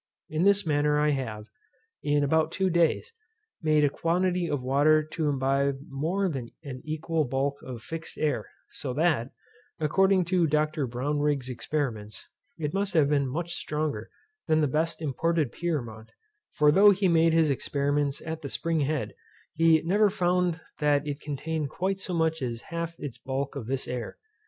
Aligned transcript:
In 0.31 0.45
this 0.45 0.65
manner 0.65 0.99
I 0.99 1.11
have, 1.11 1.45
in 2.01 2.23
about 2.23 2.51
two 2.51 2.71
days, 2.71 3.13
made 3.61 3.83
a 3.85 3.89
quantity 3.91 4.49
of 4.49 4.63
water 4.63 5.03
to 5.03 5.29
imbibe 5.29 5.77
more 5.89 6.27
than 6.27 6.49
an 6.63 6.81
equal 6.83 7.23
bulk 7.23 7.61
of 7.61 7.83
fixed 7.83 8.17
air, 8.17 8.47
so 8.71 8.95
that, 8.95 9.29
according 9.79 10.25
to 10.25 10.47
Dr. 10.47 10.87
Brownrigg's 10.87 11.49
experiments, 11.49 12.25
it 12.57 12.73
must 12.73 12.95
have 12.95 13.09
been 13.09 13.27
much 13.27 13.51
stronger 13.53 14.09
than 14.47 14.61
the 14.61 14.67
best 14.67 15.03
imported 15.03 15.51
Pyrmont; 15.51 16.07
for 16.51 16.71
though 16.71 16.89
he 16.89 17.07
made 17.07 17.33
his 17.33 17.51
experiments 17.51 18.23
at 18.25 18.41
the 18.41 18.49
spring 18.49 18.79
head, 18.79 19.13
he 19.53 19.83
never 19.83 20.09
found 20.09 20.59
that 20.79 21.05
it 21.05 21.21
contained 21.21 21.69
quite 21.69 21.99
so 21.99 22.15
much 22.15 22.41
as 22.41 22.61
half 22.73 22.95
its 22.99 23.19
bulk 23.19 23.55
of 23.55 23.67
this 23.67 23.87
air. 23.87 24.17